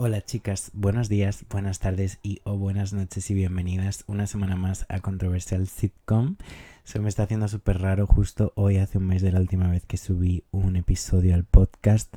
[0.00, 4.86] Hola chicas, buenos días, buenas tardes y o buenas noches y bienvenidas una semana más
[4.88, 6.36] a Controversial Sitcom.
[6.84, 9.84] Se me está haciendo súper raro justo hoy hace un mes de la última vez
[9.86, 12.14] que subí un episodio al podcast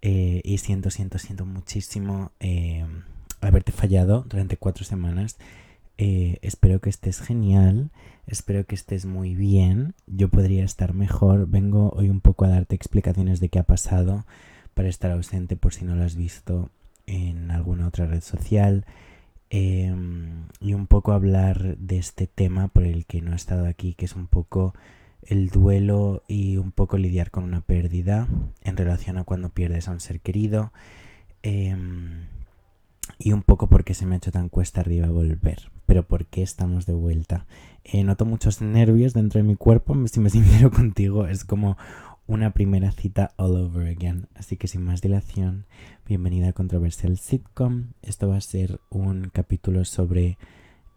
[0.00, 2.86] eh, y siento, siento, siento muchísimo eh,
[3.42, 5.36] haberte fallado durante cuatro semanas.
[5.98, 7.90] Eh, espero que estés genial,
[8.26, 12.74] espero que estés muy bien, yo podría estar mejor, vengo hoy un poco a darte
[12.74, 14.24] explicaciones de qué ha pasado
[14.72, 16.70] para estar ausente por si no lo has visto
[17.08, 18.84] en alguna otra red social
[19.50, 23.94] em, y un poco hablar de este tema por el que no he estado aquí,
[23.94, 24.74] que es un poco
[25.22, 28.28] el duelo y un poco lidiar con una pérdida
[28.62, 30.70] en relación a cuando pierdes a un ser querido
[31.42, 32.26] em,
[33.18, 36.42] y un poco porque se me ha hecho tan cuesta arriba volver, pero por qué
[36.42, 37.46] estamos de vuelta.
[37.84, 41.78] Eh, noto muchos nervios dentro de mi cuerpo, si me sincero contigo, es como
[42.28, 44.28] una primera cita all over again.
[44.34, 45.64] Así que sin más dilación,
[46.06, 47.94] bienvenida a Controversial Sitcom.
[48.02, 50.36] Esto va a ser un capítulo sobre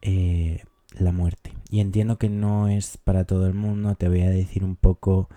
[0.01, 1.53] eh, la muerte.
[1.69, 5.29] Y entiendo que no es para todo el mundo, te voy a decir un poco,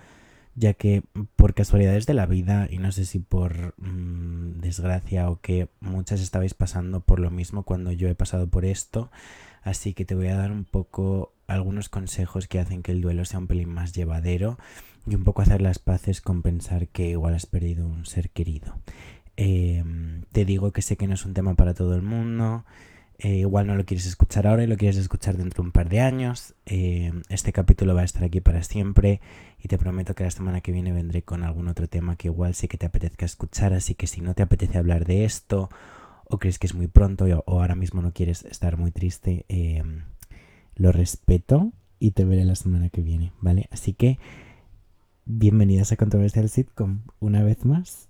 [0.56, 1.05] ya que
[1.37, 6.20] por casualidades de la vida, y no sé si por mm, desgracia o que muchas
[6.20, 9.12] estabais pasando por lo mismo cuando yo he pasado por esto,
[9.62, 13.25] así que te voy a dar un poco algunos consejos que hacen que el duelo
[13.25, 14.59] sea un pelín más llevadero
[15.06, 18.78] y un poco hacer las paces con pensar que igual has perdido un ser querido.
[19.37, 22.65] Em, te digo que sé que no es un tema para todo el mundo.
[23.19, 25.89] Eh, igual no lo quieres escuchar ahora y lo quieres escuchar dentro de un par
[25.89, 26.55] de años.
[26.67, 29.20] Em, este capítulo va a estar aquí para siempre
[29.62, 32.55] y te prometo que la semana que viene vendré con algún otro tema que igual
[32.55, 33.72] sí que te apetezca escuchar.
[33.72, 35.69] Así que si no te apetece hablar de esto
[36.27, 40.03] o crees que es muy pronto o, ahora mismo no quieres estar muy triste, em,
[40.77, 43.69] lo respeto y te veré la semana que viene, ¿vale?
[43.70, 44.19] Así que
[45.25, 48.08] bienvenidas a Controversial Sitcom una vez más.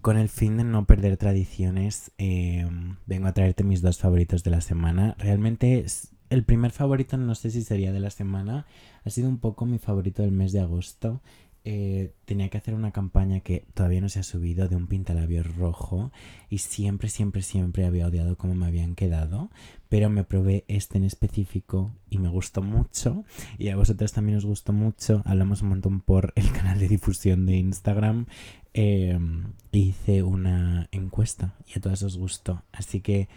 [0.00, 4.50] Con el fin de no perder tradiciones, em, vengo a traerte mis dos favoritos de
[4.50, 5.14] la semana.
[5.18, 5.84] Realmente
[6.28, 8.66] el primer favorito no sé si sería de la semana,
[9.04, 11.20] ha sido un poco mi favorito del mes de agosto
[11.64, 15.56] eh, tenía que hacer una campaña que todavía no se ha subido de un pintalabios
[15.56, 16.10] rojo
[16.50, 19.48] y siempre, siempre, siempre había odiado cómo me habían quedado,
[19.88, 23.24] pero me probé este en específico y me gustó mucho
[23.58, 25.22] y a vosotros también os gustó mucho.
[25.24, 28.26] Hablamos un montón por el canal de difusión de Instagram.
[28.74, 33.28] Em, hice una encuesta y a todas os gustó, así que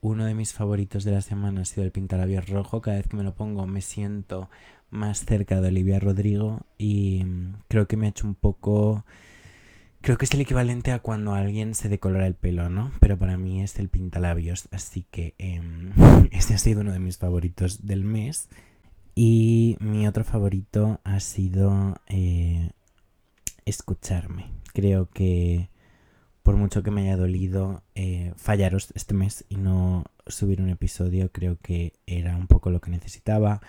[0.00, 2.80] uno de mis favoritos de la semana ha sido el pintalabios rojo.
[2.80, 4.50] Cada vez que me lo pongo me siento
[4.90, 9.04] más cerca de Olivia Rodrigo y mm, creo que me ha hecho un poco...
[10.02, 12.90] Creo que es el equivalente a cuando alguien se decolora el pelo, ¿no?
[13.00, 15.92] Pero para mí es el pintalabios, así que em,
[16.32, 18.48] este ha sido uno de mis favoritos del mes.
[19.14, 22.70] Y mi otro favorito ha sido eh,
[23.66, 24.46] escucharme.
[24.72, 25.68] Creo que
[26.42, 31.30] por mucho que me haya dolido eh, fallaros este mes y no subir un episodio,
[31.32, 33.60] creo que era un poco lo que necesitaba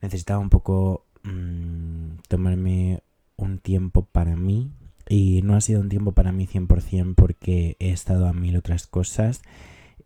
[0.00, 3.02] necesitaba un poco mm, tomarme
[3.36, 4.70] un tiempo para mí
[5.08, 8.86] y no ha sido un tiempo para mí 100% porque he estado a mil otras
[8.86, 9.42] cosas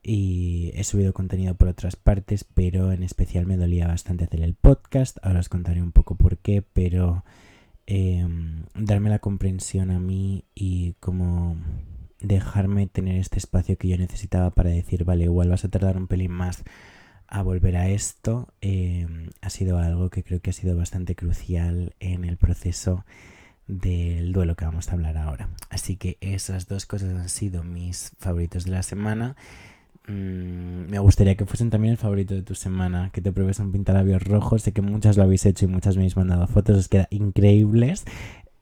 [0.02, 4.54] y he subido contenido por otras partes, pero en especial me dolía bastante hacer el
[4.54, 5.18] podcast.
[5.22, 7.22] Ahora os contaré un poco por qué, pero
[7.86, 11.56] em, darme la comprensión a mí y como
[12.20, 16.06] dejarme tener este espacio que yo necesitaba para decir, vale, igual vas a tardar un
[16.06, 16.62] pelín más
[17.26, 21.94] a volver a esto em, ha sido algo que creo que ha sido bastante crucial
[22.00, 23.04] en el proceso
[23.68, 25.48] del duelo que vamos a hablar ahora.
[25.70, 29.36] Así que esas dos cosas han sido mis favoritos de la semana.
[30.08, 33.70] Mm, me gustaría que fuesen también el favorito de tu semana, que te pruebes un
[33.70, 34.58] pintalabios rojo.
[34.58, 38.04] Sé que muchas lo habéis hecho y muchas me habéis mandado fotos, os queda increíbles.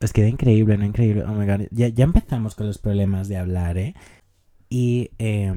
[0.00, 1.24] Os queda increíble, no increíble.
[1.24, 3.94] Oh my god, ya, ya empezamos con los problemas de hablar, ¿eh?
[4.68, 5.52] Y eh,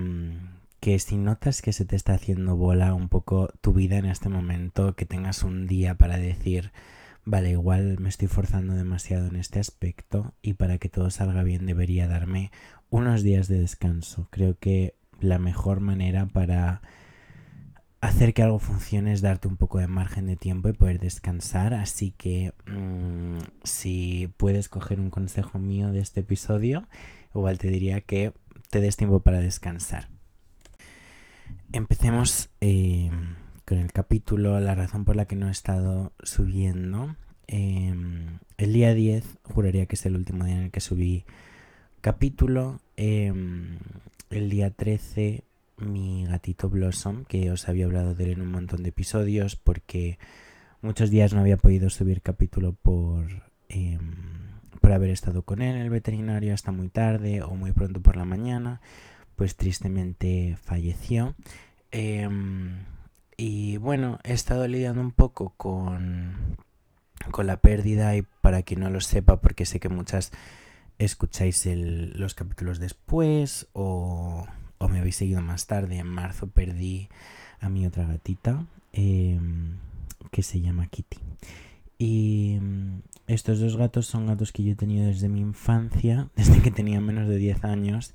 [0.81, 4.29] que si notas que se te está haciendo bola un poco tu vida en este
[4.29, 6.71] momento, que tengas un día para decir,
[7.23, 11.67] vale, igual me estoy forzando demasiado en este aspecto y para que todo salga bien
[11.67, 12.51] debería darme
[12.89, 14.27] unos días de descanso.
[14.31, 16.81] Creo que la mejor manera para
[18.01, 21.73] hacer que algo funcione es darte un poco de margen de tiempo y poder descansar.
[21.73, 26.87] Así que mm, si puedes coger un consejo mío de este episodio,
[27.33, 28.33] igual te diría que
[28.69, 30.09] te des tiempo para descansar.
[31.71, 37.15] Empecemos em, con el capítulo, la razón por la que no he estado subiendo.
[37.47, 41.25] Em, el día 10 juraría que es el último día en el que subí
[42.01, 42.81] capítulo.
[42.97, 43.77] Em,
[44.31, 45.43] el día 13
[45.77, 50.19] mi gatito Blossom, que os había hablado de él en un montón de episodios porque
[50.81, 53.27] muchos días no había podido subir capítulo por,
[53.67, 58.01] por por haber estado con él en el veterinario hasta muy tarde o muy pronto
[58.01, 58.81] por la mañana,
[59.35, 61.35] pues tristemente falleció.
[61.91, 62.83] Em,
[63.37, 66.57] y bueno, he estado lidiando un poco con,
[67.29, 70.31] con la pérdida y para quien no lo sepa, porque sé que muchas
[70.97, 74.47] escucháis los capítulos después o,
[74.81, 77.09] o, me habéis seguido más tarde, en marzo perdí
[77.59, 79.77] a mi otra gatita em,
[80.31, 81.17] que se llama Kitty.
[81.97, 86.61] Y mm, estos dos gatos son gatos que yo he tenido desde mi infancia, desde
[86.61, 88.13] que tenía menos de 10 años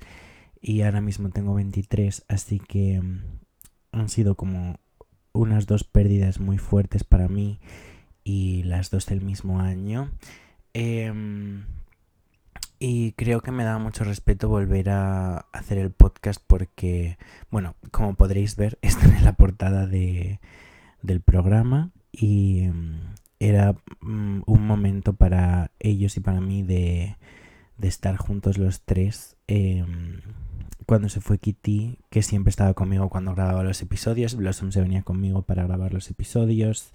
[0.61, 3.21] y ahora mismo tengo 23, así que mm,
[3.93, 4.79] han sido como
[5.31, 7.59] unas dos pérdidas muy fuertes para mí
[8.23, 10.11] y las dos del mismo año.
[10.73, 11.63] Em,
[12.79, 17.17] y creo que me da mucho respeto volver a hacer el podcast porque,
[17.49, 20.39] bueno, como podréis ver, está en la portada de,
[21.01, 22.99] del programa y em,
[23.39, 27.17] era mm, un momento para ellos y para mí de,
[27.77, 29.35] de estar juntos los tres.
[29.47, 30.21] Em,
[30.85, 35.01] cuando se fue Kitty, que siempre estaba conmigo cuando grababa los episodios, Blossom se venía
[35.01, 36.91] conmigo para grabar los episodios.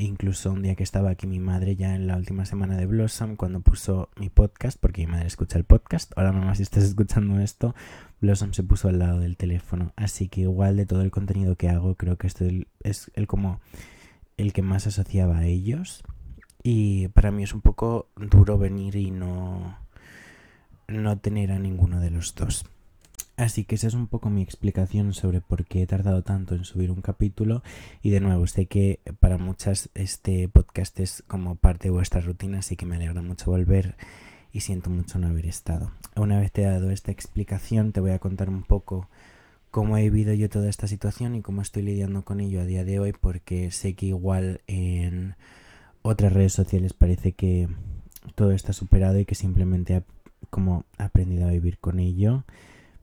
[0.00, 3.34] Incluso un día que estaba aquí mi madre ya en la última semana de Blossom,
[3.34, 7.40] cuando puso mi podcast, porque mi madre escucha el podcast, ahora mamá si estás escuchando
[7.40, 7.74] esto,
[8.20, 9.92] Blossom se puso al lado del teléfono.
[9.96, 13.60] Así que igual de todo el contenido que hago, creo que este es el como
[14.36, 16.04] el que más asociaba a ellos.
[16.62, 19.78] Y para mí es un poco duro venir y no
[20.86, 22.64] no tener a ninguno de los dos.
[23.38, 26.64] Así que esa es un poco mi explicación sobre por qué he tardado tanto en
[26.64, 27.62] subir un capítulo.
[28.02, 32.58] Y de nuevo, sé que para muchas este podcast es como parte de vuestra rutina,
[32.58, 33.94] así que me alegra mucho volver
[34.52, 35.92] y siento mucho no haber estado.
[36.16, 39.08] Una vez te he dado esta explicación, te voy a contar un poco
[39.70, 42.82] cómo he vivido yo toda esta situación y cómo estoy lidiando con ello a día
[42.82, 45.36] de hoy, porque sé que igual en
[46.02, 47.68] otras redes sociales parece que
[48.34, 50.02] todo está superado y que simplemente
[50.50, 52.42] como he aprendido a vivir con ello.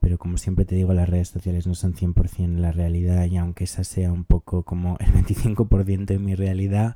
[0.06, 3.64] Pero como siempre te digo, las redes sociales no son 100% la realidad y aunque
[3.64, 6.96] esa sea un poco como el 25% de mi realidad,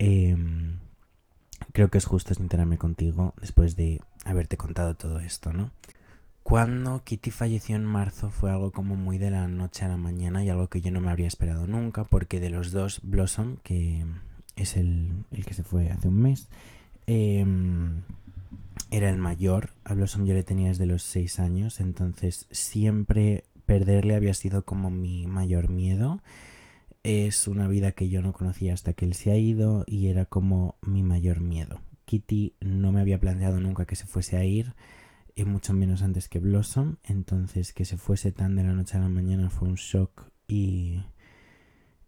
[0.00, 0.80] em,
[1.70, 5.70] creo que es justo sincerarme contigo después de haberte contado todo esto, ¿no?
[6.42, 10.42] Cuando Kitty falleció en marzo fue algo como muy de la noche a la mañana
[10.42, 14.04] y algo que yo no me habría esperado nunca porque de los dos, Blossom, que
[14.56, 16.48] es el, el que se fue hace un mes,
[17.06, 17.46] eh,
[18.90, 24.16] era el mayor, a Blossom yo le tenía desde los 6 años, entonces siempre perderle
[24.16, 26.22] había sido como mi mayor miedo.
[27.02, 30.26] Es una vida que yo no conocía hasta que él se ha ido y era
[30.26, 31.80] como mi mayor miedo.
[32.04, 34.74] Kitty no me había planteado nunca que se fuese a ir,
[35.36, 39.00] y mucho menos antes que Blossom, entonces que se fuese tan de la noche a
[39.00, 41.02] la mañana fue un shock y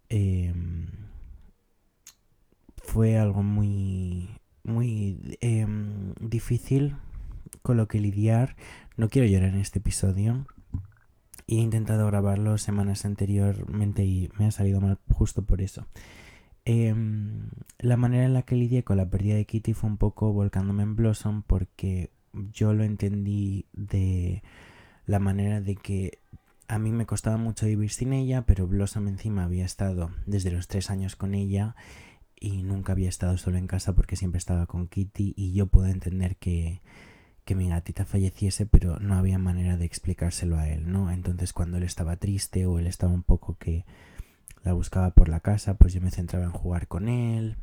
[0.08, 0.88] em,
[2.76, 4.28] fue algo muy
[4.64, 6.96] muy em, difícil
[7.62, 8.56] con lo que lidiar.
[8.96, 10.46] No quiero llorar en este episodio.
[11.46, 15.86] He intentado grabarlo semanas anteriormente y me ha salido mal justo por eso.
[16.64, 17.48] Em,
[17.78, 20.84] la manera en la que lidié con la pérdida de Kitty fue un poco volcándome
[20.84, 22.10] en Blossom porque
[22.52, 24.42] yo lo entendí de
[25.06, 26.20] la manera de que
[26.68, 30.68] a mí me costaba mucho vivir sin ella, pero Blossom encima había estado desde los
[30.68, 31.74] tres años con ella
[32.42, 35.86] y nunca había estado solo en casa porque siempre estaba con Kitty y yo puedo
[35.86, 36.82] entender que,
[37.44, 41.12] que mi gatita falleciese, pero no había manera de explicárselo a él, ¿no?
[41.12, 43.84] Entonces cuando él estaba triste o él estaba un poco que
[44.64, 47.58] la buscaba por la casa, pues yo me centraba en jugar con él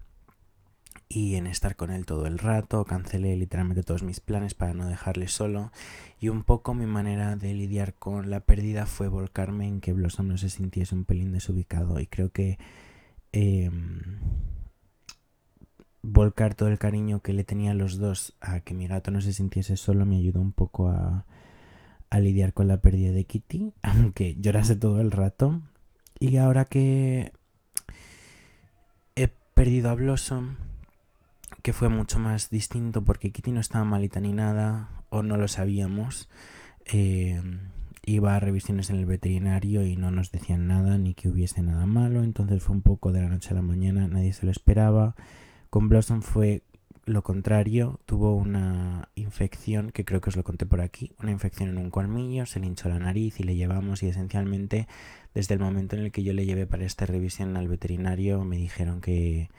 [1.10, 4.88] y en estar con él todo el rato, cancelé literalmente todos mis planes para no
[4.88, 5.74] dejarle solo.
[6.22, 10.30] Y un poco mi manera de lidiar con la pérdida fue volcarme en que Blossom
[10.30, 12.00] no se sintiese un pelín desubicado.
[12.00, 12.60] Y creo que
[13.34, 13.72] eh,
[16.02, 19.22] volcar todo el cariño que le tenía a los dos a que mi gato no
[19.22, 21.26] se sintiese solo me ayudó un poco a,
[22.20, 25.62] lidiar con la pérdida de Kitty, aunque llorase todo el rato.
[26.20, 27.32] Y ahora que
[29.16, 30.56] he perdido a Blossom,
[31.62, 35.48] que fue mucho más distinto porque Kitty no estaba malita ni nada, o no lo
[35.48, 36.30] sabíamos,
[36.86, 37.42] eh,
[38.06, 41.86] iba a revisiones en el veterinario y no nos decían nada ni que hubiese nada
[41.86, 45.16] malo, entonces fue un poco de la noche a la mañana, nadie se lo esperaba.
[45.70, 46.64] Con Blossom fue
[47.06, 51.70] lo contrario, tuvo una infección, que creo que os lo conté por aquí, una infección
[51.70, 54.88] en un colmillo, se le hinchó la nariz y le llevamos y esencialmente
[55.34, 58.58] desde el momento en el que yo le llevé para esta revisión al veterinario me
[58.58, 59.50] dijeron que,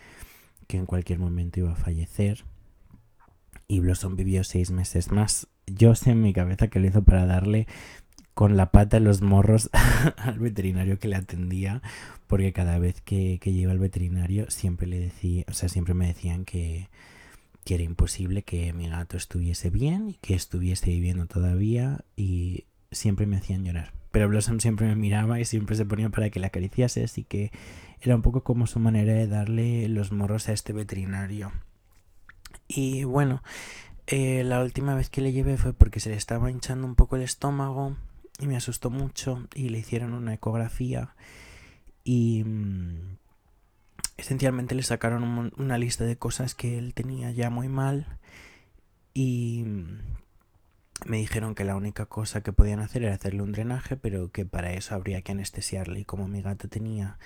[0.68, 2.44] que en cualquier momento iba a fallecer
[3.66, 5.46] y Blossom vivió seis meses más.
[5.66, 7.68] Yo sé en mi cabeza que lo hizo para darle
[8.40, 9.68] con la pata en los morros
[10.16, 11.82] al veterinario que le atendía,
[12.26, 16.06] porque cada vez que, que iba al veterinario siempre le decía, o sea, siempre me
[16.06, 16.88] decían que,
[17.64, 23.26] que era imposible que mi gato estuviese bien y que estuviese viviendo todavía y siempre
[23.26, 23.92] me hacían llorar.
[24.10, 27.52] Pero Blossom siempre me miraba y siempre se ponía para que la acariciase, así que
[28.00, 31.52] era un poco como su manera de darle los morros a este veterinario.
[32.68, 33.42] Y bueno,
[34.06, 37.16] eh, la última vez que le llevé fue porque se le estaba hinchando un poco
[37.16, 37.98] el estómago
[38.40, 41.14] y me asustó mucho y le hicieron una ecografía
[42.02, 43.18] y mm,
[44.16, 48.18] esencialmente le sacaron una lista de cosas que él tenía ya muy mal
[49.14, 49.98] y mm,
[51.06, 54.44] me dijeron que la única cosa que podían hacer era hacerle un drenaje, pero que
[54.44, 56.00] para eso habría que anestesiarle.
[56.00, 57.18] Y como mi gato tenía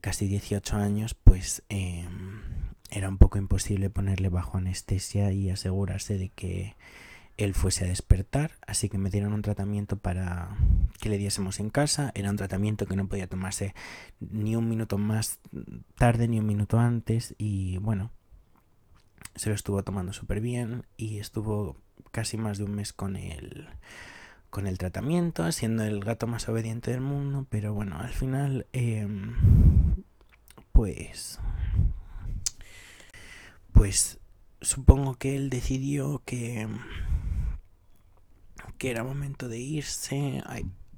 [0.00, 2.40] casi 18 años, pues em,
[2.90, 6.74] era un poco imposible ponerle bajo anestesia y asegurarse de que
[7.36, 8.52] él fuese a despertar.
[8.66, 10.56] Así que me dieron un tratamiento para
[11.00, 12.12] que le diésemos en casa.
[12.14, 13.74] Era un tratamiento que no podía tomarse
[14.20, 15.40] ni un minuto más
[15.96, 17.34] tarde ni un minuto antes.
[17.38, 18.10] Y bueno,
[19.34, 21.76] se lo estuvo tomando súper bien y estuvo
[22.10, 23.68] casi más de un mes con el,
[24.50, 29.34] con el tratamiento, siendo el gato más obediente del mundo, pero bueno, al final, em,
[30.72, 31.40] pues,
[33.72, 34.18] pues
[34.60, 36.68] supongo que él decidió que,
[38.78, 40.42] que era momento de irse.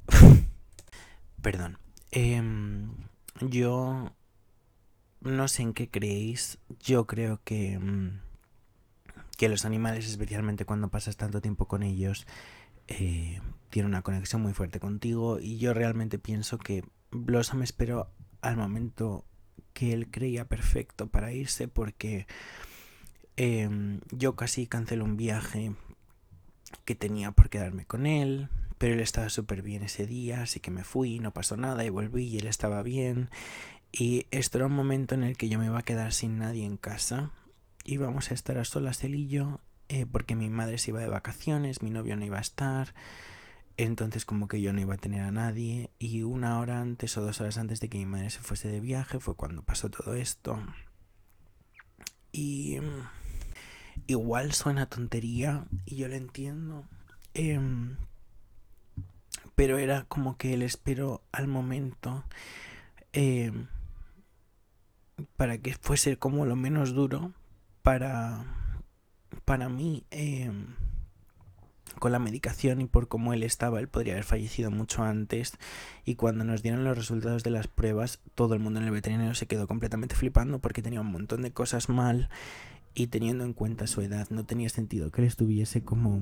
[1.43, 1.79] Perdón.
[2.11, 2.91] Em,
[3.41, 4.15] yo
[5.21, 6.59] no sé en qué creéis.
[6.81, 8.21] Yo creo que em,
[9.37, 12.27] que los animales, especialmente cuando pasas tanto tiempo con ellos,
[12.89, 13.41] eh,
[13.71, 19.25] tienen una conexión muy fuerte contigo y yo realmente pienso que Blossom esperó al momento
[19.73, 22.27] que él creía perfecto para irse porque
[23.37, 25.75] em, yo casi cancelé un viaje
[26.85, 30.71] que tenía por quedarme con él, pero él estaba súper bien ese día, así que
[30.71, 33.31] me fui, no pasó nada y volví y él estaba bien.
[33.93, 36.65] Y esto era un momento en el que yo me iba a quedar sin nadie
[36.65, 37.33] en casa
[37.85, 41.09] íbamos a estar a solas él y yo, eh, porque mi madre se iba de
[41.09, 42.95] vacaciones, mi novio no iba a estar,
[43.77, 47.23] entonces como que yo no iba a tener a nadie y una hora antes o
[47.23, 50.15] dos horas antes de que mi madre se fuese de viaje fue cuando pasó todo
[50.15, 50.59] esto.
[52.33, 53.09] Y mm,
[54.07, 56.85] igual suena tontería y yo lo entiendo.
[57.35, 57.97] Em,
[59.55, 62.25] pero era como que él esperó al momento
[63.13, 63.67] em,
[65.37, 67.33] para que fuese como lo menos duro
[67.83, 68.45] para,
[69.45, 70.75] para mí, em,
[71.99, 75.53] con la medicación y por cómo él estaba, él podría haber fallecido mucho antes.
[76.05, 79.35] Y cuando nos dieron los resultados de las pruebas, todo el mundo en el veterinario
[79.35, 82.29] se quedó completamente flipando porque tenía un montón de cosas mal.
[82.95, 86.21] Y teniendo en cuenta su edad, no tenía sentido que él estuviese como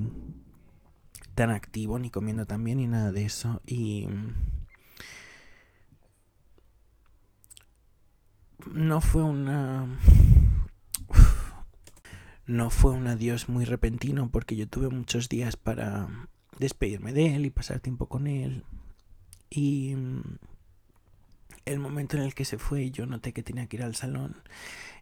[1.34, 3.60] tan activo, ni comiendo tan bien, ni nada de eso.
[3.66, 4.08] Y.
[8.72, 9.98] No fue una
[12.46, 17.46] no fue un adiós muy repentino porque yo tuve muchos días para despedirme de él
[17.46, 18.64] y pasar tiempo con él.
[19.48, 20.38] Y mm,
[21.64, 24.36] el momento en el que se fue yo noté que tenía que ir al salón.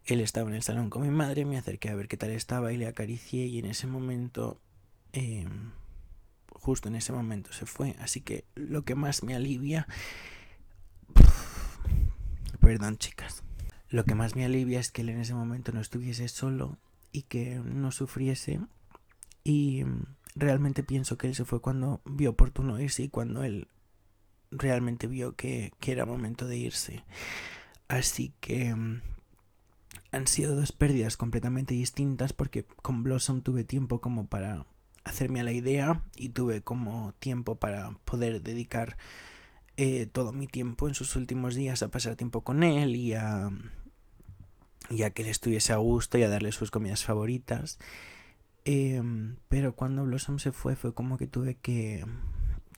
[0.05, 2.73] Él estaba en el salón con mi madre, me acerqué a ver qué tal estaba
[2.73, 4.61] y le acaricié y en ese momento,
[5.13, 5.73] em,
[6.53, 7.97] justo en ese momento se fue.
[8.01, 9.87] Así que lo que más me alivia...
[12.61, 13.43] Perdón chicas.
[13.89, 16.79] Lo que más me alivia es que él en ese momento no estuviese solo
[17.13, 18.61] y que no sufriese.
[19.43, 20.05] Y mm,
[20.37, 23.69] realmente pienso que él se fue cuando vio oportuno irse y cuando él
[24.51, 27.05] realmente vio que, que era momento de irse.
[27.89, 29.01] Así que mm,
[30.13, 34.67] han sido dos pérdidas completamente distintas porque con Blossom tuve tiempo como para
[35.05, 38.97] hacerme a la idea y tuve como tiempo para poder dedicar
[39.77, 43.51] eh, todo mi tiempo en sus últimos días a pasar tiempo con él y a
[44.91, 47.79] y a que él estuviese a gusto y a darle sus comidas favoritas.
[48.65, 52.05] Em, pero cuando Blossom se fue fue como que tuve que,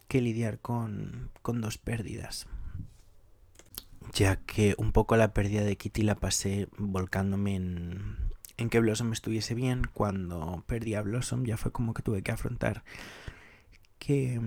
[0.08, 2.46] que lidiar con, con dos pérdidas.
[4.12, 8.16] Ya que un poco la pérdida de Kitty la pasé volcándome en,
[8.58, 9.84] en que Blossom estuviese bien.
[9.92, 12.84] Cuando perdí a Blossom ya fue como que tuve que afrontar
[13.98, 14.40] que,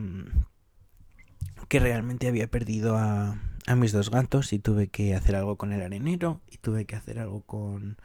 [1.69, 5.71] que realmente había perdido a, a mis dos gatos y tuve que hacer algo con
[5.71, 7.97] el arenero y tuve que hacer algo con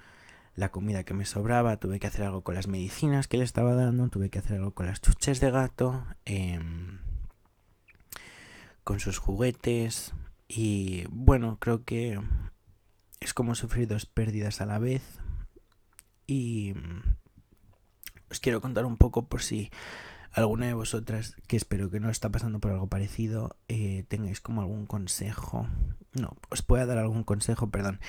[0.55, 3.75] la comida que me sobraba, tuve que hacer algo con las medicinas que le estaba
[3.75, 6.99] dando, tuve que hacer algo con las chuches de gato, em,
[8.85, 10.13] con sus juguetes
[10.53, 12.21] y bueno, creo que
[13.21, 15.21] es como sufrir dos pérdidas a la vez
[16.27, 16.75] y
[18.29, 19.71] os quiero contar un poco por si
[20.33, 24.61] alguna de vosotras que espero que no está pasando por algo parecido eh, tengáis como
[24.61, 25.69] algún consejo,
[26.15, 28.01] no, os pueda dar algún consejo, perdón,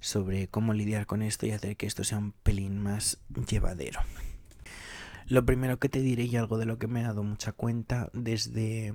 [0.00, 4.00] sobre cómo lidiar con esto y hacer que esto sea un pelín más llevadero.
[5.26, 8.08] Lo primero que te diré y algo de lo que me he dado mucha cuenta
[8.14, 8.94] desde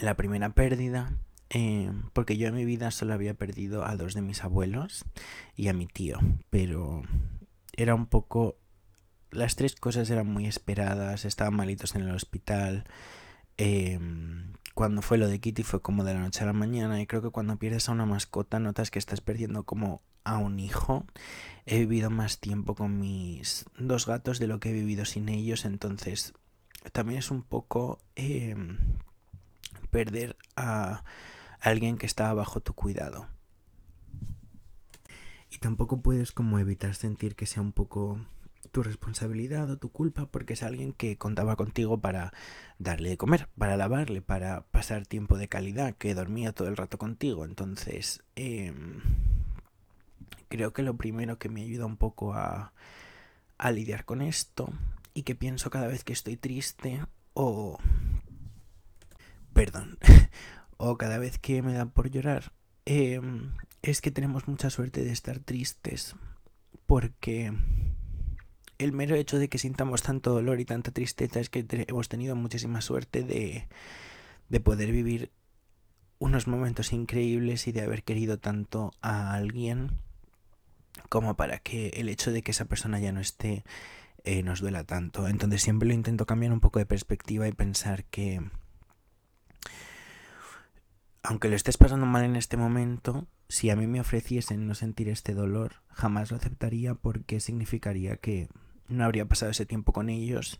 [0.00, 1.18] la primera pérdida,
[1.50, 5.04] eh, porque yo en mi vida solo había perdido a dos de mis abuelos
[5.56, 6.18] y a mi tío,
[6.50, 7.02] pero
[7.76, 8.56] era un poco
[9.30, 12.84] las tres cosas eran muy esperadas, estaban malitos en el hospital.
[13.56, 17.06] Em, cuando fue lo de Kitty fue como de la noche a la mañana y
[17.06, 21.06] creo que cuando pierdes a una mascota notas que estás perdiendo como a un hijo.
[21.66, 25.64] He vivido más tiempo con mis dos gatos de lo que he vivido sin ellos,
[25.64, 26.34] entonces
[26.92, 28.78] también es un poco em,
[29.90, 31.04] perder a
[31.60, 33.28] alguien que está bajo tu cuidado.
[35.50, 38.20] Y tampoco puedes como evitar sentir que sea un poco
[38.70, 42.32] tu responsabilidad o tu culpa porque es alguien que contaba contigo para
[42.78, 46.98] darle de comer, para lavarle, para pasar tiempo de calidad, que dormía todo el rato
[46.98, 47.44] contigo.
[47.44, 49.00] Entonces, em,
[50.48, 52.72] creo que lo primero que me ayuda un poco a,
[53.56, 54.72] a lidiar con esto
[55.14, 57.78] y que pienso cada vez que estoy triste o...
[59.54, 59.98] Perdón.
[60.78, 62.52] o cada vez que me da por llorar,
[62.86, 66.16] em, es que tenemos mucha suerte de estar tristes
[66.86, 67.52] porque
[68.78, 72.34] el mero hecho de que sintamos tanto dolor y tanta tristeza es que hemos tenido
[72.34, 73.68] muchísima suerte de,
[74.48, 75.30] de poder vivir
[76.18, 79.98] unos momentos increíbles y de haber querido tanto a alguien
[81.08, 83.64] como para que el hecho de que esa persona ya no esté
[84.24, 85.28] eh, nos duela tanto.
[85.28, 88.42] Entonces siempre lo intento cambiar un poco de perspectiva y pensar que
[91.28, 95.10] aunque lo estés pasando mal en este momento, si a mí me ofreciesen no sentir
[95.10, 98.48] este dolor, jamás lo aceptaría porque significaría que
[98.88, 100.58] no habría pasado ese tiempo con ellos.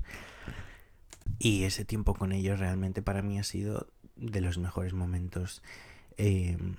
[1.39, 5.63] Y ese tiempo con ellos realmente para mí ha sido de los mejores momentos
[6.19, 6.75] em,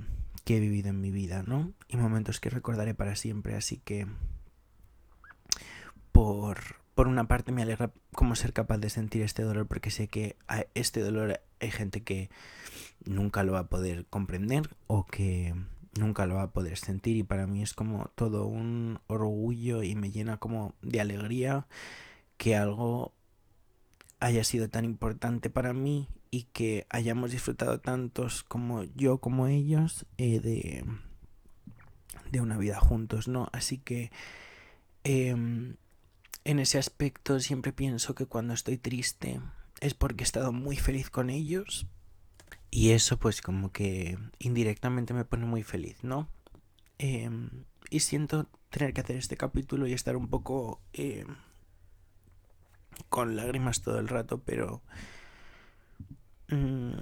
[0.46, 1.74] que he vivido en mi vida, ¿no?
[1.88, 3.56] Y momentos que recordaré para siempre.
[3.56, 4.06] Así que,
[6.12, 6.60] por,
[7.00, 10.36] por una parte, me alegra como ser capaz de sentir este dolor, porque sé que
[10.74, 12.30] este dolor hay gente que
[13.06, 15.56] nunca lo va a poder comprender o que
[15.98, 19.96] nunca lo va a poder sentir y para mí es como todo un orgullo y
[19.96, 21.68] me llena como de alegría
[22.36, 23.14] que algo
[24.20, 30.06] haya sido tan importante para mí y que hayamos disfrutado tantos como yo como ellos
[30.18, 30.84] eh, de,
[32.30, 33.48] de una vida juntos, ¿no?
[33.54, 34.12] Así que
[35.06, 35.49] em,
[36.50, 39.40] en ese aspecto siempre pienso que cuando estoy triste
[39.82, 41.86] es porque he estado muy feliz con ellos
[42.72, 46.28] y eso pues como que indirectamente me pone muy feliz, ¿no?
[46.98, 51.36] Em, y siento tener que hacer este capítulo y estar un poco em,
[53.10, 54.82] con lágrimas todo el rato, pero
[56.48, 56.94] mm,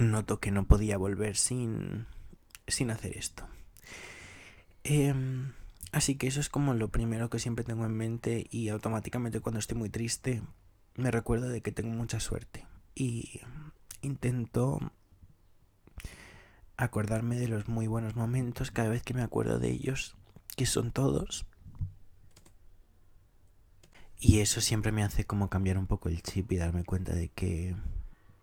[0.00, 2.06] noto que no podía volver sin,
[2.66, 3.46] sin hacer esto.
[4.82, 5.52] Em,
[5.92, 9.58] así que eso es como lo primero que siempre tengo en mente y automáticamente cuando
[9.58, 10.42] estoy muy triste
[10.98, 12.66] me recuerdo de que tengo mucha suerte.
[12.94, 13.40] Y
[14.02, 14.80] intento
[16.76, 20.16] acordarme de los muy buenos momentos cada vez que me acuerdo de ellos,
[20.56, 21.46] que son todos.
[24.18, 27.28] Y eso siempre me hace como cambiar un poco el chip y darme cuenta de
[27.28, 27.76] que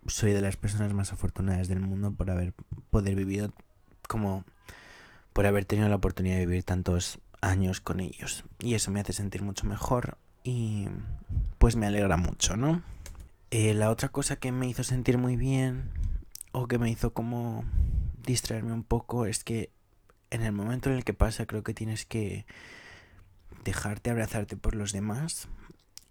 [0.07, 2.53] soy de las personas más afortunadas del mundo por haber
[2.89, 3.53] poder vivido
[4.07, 4.45] como
[5.33, 8.43] por haber tenido la oportunidad de vivir tantos años con ellos.
[8.59, 10.87] Y eso me hace sentir mucho mejor y
[11.57, 12.81] pues me alegra mucho, ¿no?
[13.51, 15.91] Eh, la otra cosa que me hizo sentir muy bien
[16.51, 17.63] o que me hizo como
[18.23, 19.71] distraerme un poco es que
[20.31, 22.45] en el momento en el que pasa creo que tienes que
[23.63, 25.47] dejarte abrazarte por los demás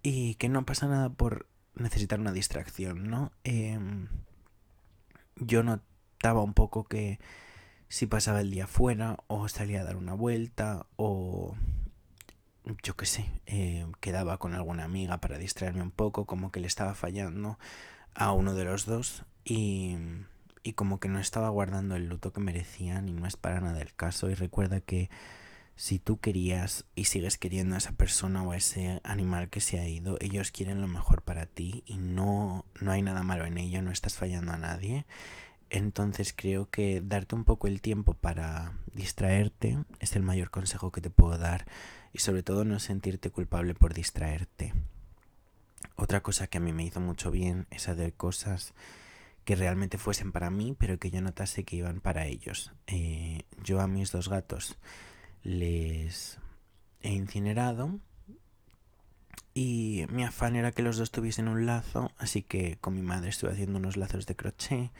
[0.01, 3.31] y que no pasa nada por necesitar una distracción, ¿no?
[3.43, 4.07] Em,
[5.35, 7.19] yo notaba un poco que
[7.89, 11.55] si pasaba el día fuera o salía a dar una vuelta o
[12.83, 16.67] yo qué sé, eh, quedaba con alguna amiga para distraerme un poco, como que le
[16.67, 17.59] estaba fallando
[18.15, 19.97] a uno de los dos y,
[20.63, 23.81] y como que no estaba guardando el luto que merecían y no es para nada
[23.81, 24.29] el caso.
[24.29, 25.09] Y recuerda que
[25.75, 29.79] si tú querías y sigues queriendo a esa persona o a ese animal que se
[29.79, 33.57] ha ido, ellos quieren lo mejor para ti y no, no hay nada malo en
[33.57, 35.05] ello, no estás fallando a nadie.
[35.69, 41.01] Entonces creo que darte un poco el tiempo para distraerte es el mayor consejo que
[41.01, 41.65] te puedo dar
[42.13, 44.73] y sobre todo no sentirte culpable por distraerte.
[45.95, 48.73] Otra cosa que a mí me hizo mucho bien es hacer cosas
[49.43, 52.73] que realmente fuesen para mí, pero que yo notase que iban para ellos.
[52.87, 54.77] Eh, yo a mis dos gatos
[55.43, 56.39] les
[57.01, 57.99] he incinerado
[59.53, 63.29] y mi afán era que los dos tuviesen un lazo, así que con mi madre
[63.29, 64.91] estuve haciendo unos lazos de crochet.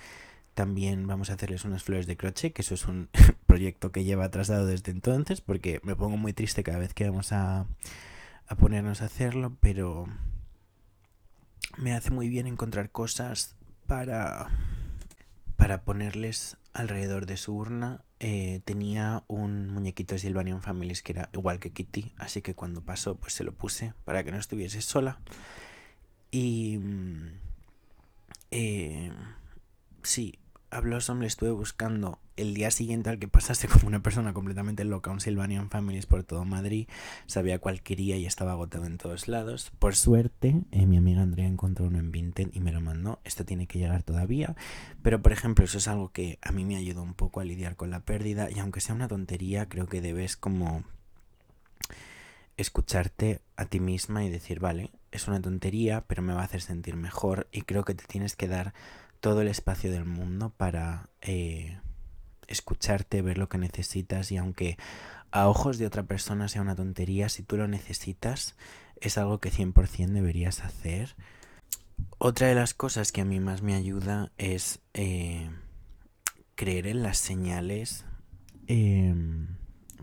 [0.56, 3.10] También vamos a hacerles unas flores de crochet, que eso es un
[3.46, 7.32] proyecto que lleva atrasado desde entonces, porque me pongo muy triste cada vez que vamos
[7.34, 7.68] a,
[8.48, 10.08] a ponernos a hacerlo, pero
[11.78, 14.50] me hace muy bien encontrar cosas para,
[15.58, 18.02] para ponerles alrededor de su urna.
[18.22, 22.82] Eh, tenía un muñequito de Sylvanian Families que era igual que Kitty, así que cuando
[22.82, 25.20] pasó pues se lo puse para que no estuviese sola.
[26.32, 26.78] Y...
[26.78, 27.46] Mm,
[28.52, 29.12] eh,
[30.04, 30.40] sí,
[30.72, 34.84] a Blossom le estuve buscando el día siguiente al que pasase como una persona completamente
[34.84, 36.88] loca, un Sylvanian Families por todo Madrid,
[37.28, 39.72] sabía cuál quería y estaba agotado en todos lados.
[39.80, 43.20] Por suerte, eh, mi amiga Andrea encontró uno en Vinted y me lo mandó.
[43.24, 44.56] Esto tiene que llegar todavía,
[45.02, 47.76] pero por ejemplo, eso es algo que a mí me ayudó un poco a lidiar
[47.76, 50.84] con la pérdida y aunque sea una tontería, creo que debes como
[52.58, 56.62] escucharte a ti misma y decir, vale, es una tontería, pero me va a hacer
[56.62, 58.74] sentir mejor y creo que te tienes que dar
[59.26, 61.80] todo el espacio del mundo para eh,
[62.46, 64.78] escucharte, ver lo que necesitas y aunque
[65.32, 68.56] a ojos de otra persona sea una tontería, si tú lo necesitas,
[69.02, 71.16] es algo que 100% deberías hacer.
[72.20, 75.50] Otra de las cosas que a mí más me ayuda es eh,
[76.54, 78.06] creer en las señales.
[78.68, 79.58] Em,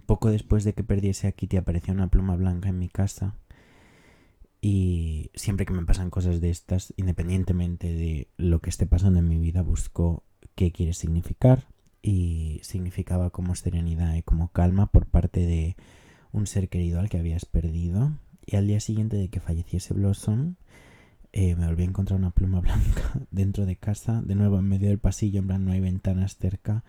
[0.05, 3.37] poco después de que perdiese a Kitty apareció una pluma blanca en mi casa
[4.65, 9.27] y siempre que me pasan cosas de estas, independientemente de lo que esté pasando en
[9.27, 10.23] mi vida, busco
[10.55, 11.67] qué quiere significar.
[12.01, 15.77] Y significaba como serenidad y como calma por parte de
[16.31, 18.13] un ser querido al que habías perdido.
[18.47, 20.55] Y al día siguiente de que falleciese Blossom,
[21.33, 24.91] eh, me volví a encontrar una pluma blanca dentro de casa, de nuevo en medio
[24.91, 26.85] del pasillo, en plan no hay ventanas cerca.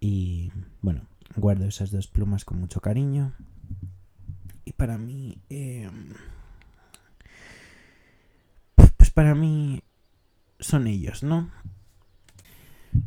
[0.00, 1.02] Y bueno,
[1.36, 3.34] guardo esas dos plumas con mucho cariño.
[4.64, 5.36] Y para mí...
[5.50, 5.90] Eh,
[9.16, 9.82] para mí
[10.60, 11.50] son ellos, ¿no?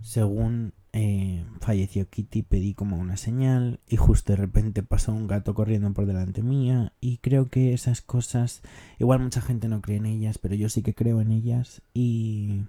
[0.01, 5.53] Según eh, falleció Kitty, pedí como una señal y justo de repente pasó un gato
[5.53, 8.63] corriendo por delante mía y creo que esas cosas,
[8.97, 12.63] igual mucha gente no cree en ellas, pero yo sí que creo en ellas y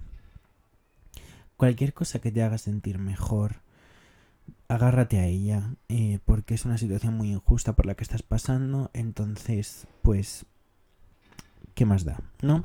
[1.56, 3.62] cualquier cosa que te haga sentir mejor,
[4.68, 8.90] agárrate a ella, eh, porque es una situación muy injusta por la que estás pasando,
[8.92, 10.44] entonces, pues,
[11.72, 12.20] ¿qué más da?
[12.42, 12.64] ¿No?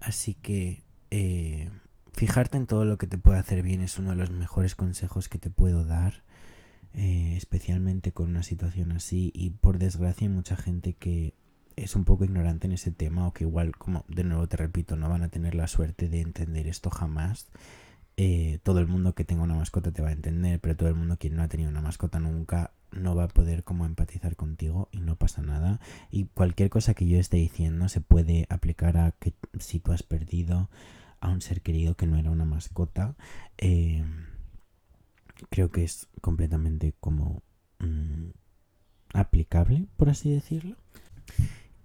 [0.00, 1.70] Así que eh,
[2.12, 5.28] fijarte en todo lo que te puede hacer bien es uno de los mejores consejos
[5.28, 6.22] que te puedo dar,
[6.94, 9.32] eh, especialmente con una situación así.
[9.34, 11.34] Y por desgracia hay mucha gente que
[11.76, 14.96] es un poco ignorante en ese tema o que igual, como de nuevo te repito,
[14.96, 17.48] no van a tener la suerte de entender esto jamás.
[18.16, 20.94] Eh, todo el mundo que tenga una mascota te va a entender, pero todo el
[20.94, 24.88] mundo que no ha tenido una mascota nunca no va a poder como empatizar contigo
[24.92, 25.80] y no pasa nada.
[26.10, 30.02] Y cualquier cosa que yo esté diciendo se puede aplicar a que si tú has
[30.02, 30.70] perdido
[31.20, 33.16] a un ser querido que no era una mascota,
[33.58, 34.04] eh,
[35.50, 37.42] creo que es completamente como
[37.78, 38.30] mm,
[39.14, 40.76] aplicable, por así decirlo.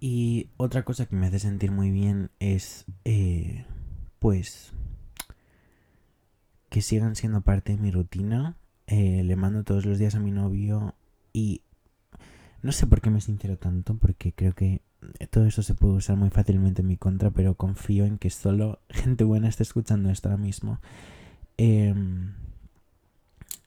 [0.00, 3.64] Y otra cosa que me hace sentir muy bien es, eh,
[4.18, 4.72] pues,
[6.68, 8.56] que sigan siendo parte de mi rutina
[8.88, 10.94] eh, le mando todos los días a mi novio
[11.36, 11.60] y
[12.62, 14.80] no sé por qué me sincero tanto, porque creo que
[15.30, 18.80] todo eso se puede usar muy fácilmente en mi contra, pero confío en que solo
[18.88, 20.80] gente buena esté escuchando esto ahora mismo.
[21.58, 22.32] Em,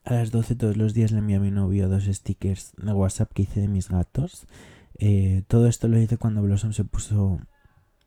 [0.03, 3.32] a las 12 todos los días le envío a mi novio dos stickers de WhatsApp
[3.34, 4.47] que hice de mis gatos.
[4.97, 7.39] Eh, todo esto lo hice cuando Blossom se puso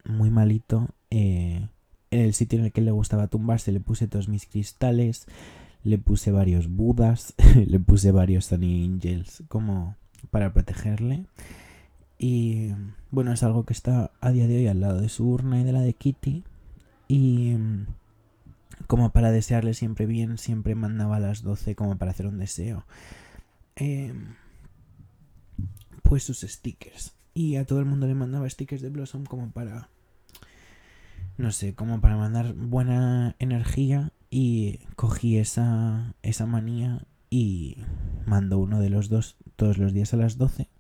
[0.04, 0.88] muy malito.
[1.10, 1.68] Eh,
[2.10, 5.28] en el sitio en el que le gustaba tumbarse le puse todos mis cristales
[5.84, 7.34] le puse varios budas,
[7.66, 9.96] le puse varios Sunny Angels como
[10.30, 11.26] para protegerle.
[12.18, 12.70] Y
[13.10, 15.64] bueno, es algo que está a día de hoy al lado de su urna y
[15.64, 16.44] de la de Kitty.
[17.08, 17.56] Y
[18.86, 22.86] como para desearle siempre bien, siempre mandaba a las 12 como para hacer un deseo.
[23.74, 24.36] Em,
[26.02, 27.14] pues sus stickers.
[27.34, 29.88] Y a todo el mundo le mandaba stickers de Blossom como para...
[31.38, 37.76] No sé, como para mandar buena energía y cogí esa, esa manía y
[38.24, 40.70] mando uno de los dos todos los días a las 12.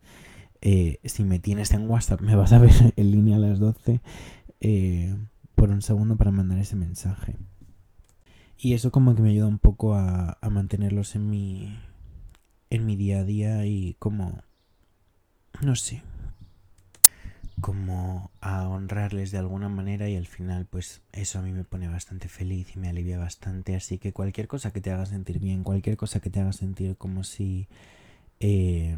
[0.62, 4.00] Eh, si me tienes en WhatsApp me vas a ver en línea a las 12
[4.60, 5.16] eh,
[5.54, 7.36] por un segundo para mandar ese mensaje.
[8.56, 11.78] Y eso como que me ayuda un poco a, a mantenerlos en mi,
[12.70, 14.44] en mi día a día y como,
[15.60, 16.02] no sé,
[17.62, 21.88] como a honrarles de alguna manera y al final pues eso a mí me pone
[21.88, 25.64] bastante feliz y me alivia bastante así que cualquier cosa que te haga sentir bien
[25.64, 27.68] cualquier cosa que te haga sentir como si
[28.40, 28.96] eh,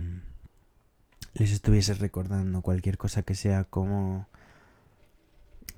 [1.35, 4.27] les estuvieses recordando cualquier cosa que sea como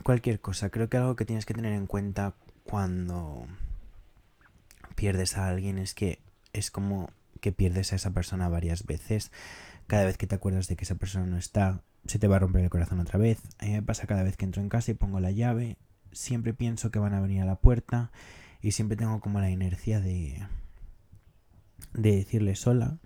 [0.02, 0.70] cualquier cosa.
[0.70, 3.46] Creo que algo que tienes que tener en cuenta cuando
[4.94, 6.20] pierdes a alguien es que
[6.52, 9.32] es como que pierdes a esa persona varias veces.
[9.86, 12.40] Cada vez que te acuerdas de que esa persona no está, se te va a
[12.40, 13.40] romper el corazón otra vez.
[13.58, 15.76] A mí me pasa cada vez que entro en casa y pongo la llave,
[16.12, 18.10] siempre pienso que van a venir a la puerta
[18.62, 20.46] y siempre tengo como la inercia de
[21.92, 22.98] de decirle sola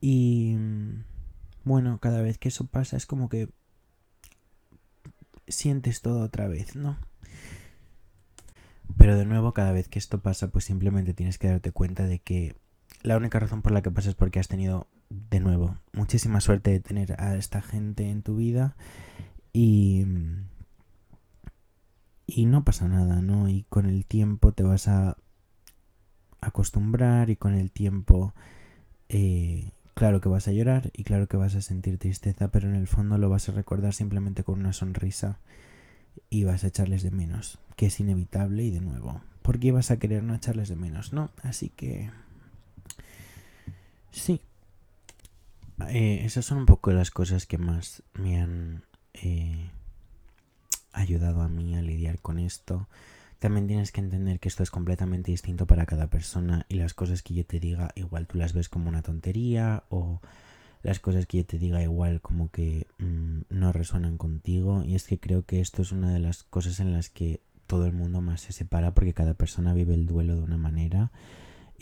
[0.00, 0.56] y
[1.64, 3.48] bueno, cada vez que eso pasa es como que
[5.46, 6.98] sientes todo otra vez, ¿no?
[8.96, 12.18] Pero de nuevo, cada vez que esto pasa, pues simplemente tienes que darte cuenta de
[12.18, 12.56] que
[13.02, 14.88] la única razón por la que pasa es porque has tenido,
[15.30, 18.76] de nuevo, muchísima suerte de tener a esta gente en tu vida
[19.52, 20.06] y...
[22.24, 23.48] Y no pasa nada, ¿no?
[23.50, 25.18] Y con el tiempo te vas a
[26.40, 28.32] acostumbrar y con el tiempo
[29.08, 32.74] eh, claro que vas a llorar y claro que vas a sentir tristeza, pero en
[32.74, 35.38] el fondo lo vas a recordar simplemente con una sonrisa
[36.30, 39.20] y vas a echarles de menos, que es inevitable y de nuevo.
[39.42, 41.12] ¿Por qué vas a querer no echarles de menos?
[41.12, 42.10] No, así que...
[44.10, 44.40] Sí.
[45.88, 49.70] Eh, esas son un poco las cosas que más me han eh,
[50.92, 52.88] ayudado a mí a lidiar con esto.
[53.38, 57.22] También tienes que entender que esto es completamente distinto para cada persona y las cosas
[57.22, 60.20] que yo te diga igual tú las ves como una tontería o
[60.82, 65.08] las cosas que yo te diga igual como que mm, no resuenan contigo y es
[65.08, 68.20] que creo que esto es una de las cosas en las que todo el mundo
[68.20, 71.10] más se separa porque cada persona vive el duelo de una manera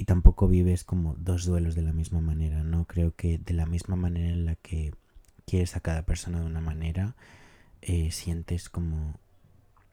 [0.01, 2.87] y tampoco vives como dos duelos de la misma manera, ¿no?
[2.87, 4.95] Creo que de la misma manera en la que
[5.45, 7.17] quieres a cada persona de una manera,
[7.83, 9.21] eh, sientes como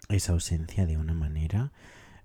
[0.07, 1.73] esa ausencia de una manera.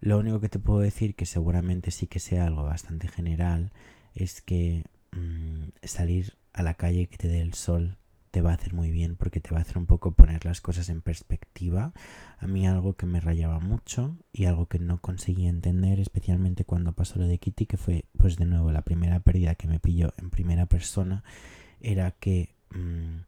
[0.00, 3.72] Lo único que te puedo decir, que seguramente sí que sea algo bastante general,
[4.14, 7.98] es que mm, salir a la calle que te dé el sol
[8.32, 10.62] te va a hacer muy bien porque te va a hacer un poco poner las
[10.62, 11.92] cosas en perspectiva.
[12.38, 16.92] A mí algo que me rayaba mucho y algo que no conseguí entender, especialmente cuando
[16.92, 20.14] pasó lo de Kitty, que fue pues de nuevo la primera pérdida que me pilló
[20.16, 21.22] en primera persona,
[21.82, 23.20] era que mm,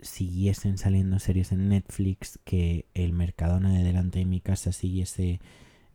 [0.00, 5.40] siguiesen saliendo series en Netflix, que el Mercadona de delante de mi casa siguiese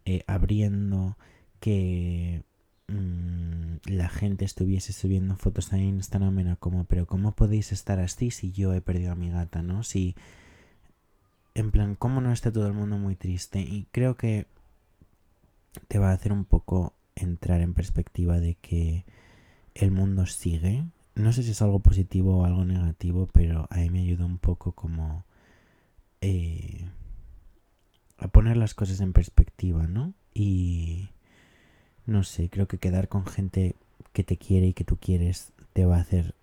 [0.05, 1.17] eh, abriendo,
[1.59, 2.43] que
[2.89, 8.31] mm, la gente estuviese subiendo fotos a Instagram, era como, pero ¿cómo podéis estar así
[8.31, 9.83] si yo he perdido a mi gata, no?
[9.83, 10.15] Si,
[11.55, 13.61] en plan, ¿cómo no está todo el mundo muy triste?
[13.61, 14.47] Y creo que
[15.87, 19.05] te va a hacer un poco entrar en perspectiva de que
[19.75, 23.89] el mundo sigue, no sé si es algo positivo o algo negativo, pero a mí
[23.89, 25.25] me ayuda un poco como
[26.21, 26.89] eh,
[28.17, 30.13] a poner las cosas en perspectiva, ¿no?
[30.33, 31.09] Y
[32.09, 33.75] no sé, creo que quedar con gente
[34.13, 36.35] que te quiere y que tú quieres te va a hacer